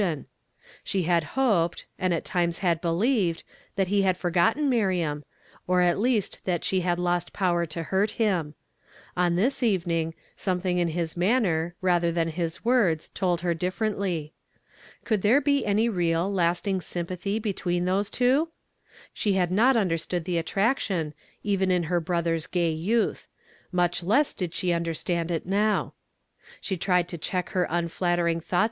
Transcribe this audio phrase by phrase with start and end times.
[0.01, 0.25] uvst.on
[0.83, 3.35] Slie had liopod, and at tini.s l.ad bc ■;"v l
[3.75, 5.23] that he had fo.;,.,ttou Mina.n,
[5.67, 8.55] or at h ast tl'^it she had hKst power to hurt hin,;
[9.15, 14.33] „„,|,is oyen.ng, sonietlunor in his manner, ratlu r than Ins words, told lier differently.
[15.05, 18.47] Ccuhl (Immv he any real, lasting sympathy betw(>en those (u„v
[19.31, 21.13] Nie liad not understood the attraetion,
[21.43, 23.27] even in her brother's gay yonth;
[23.71, 25.93] nnieh less did she under stand it now.
[26.59, 28.43] She tried to cheek her nhflatterin<.
[28.43, 28.59] thonght.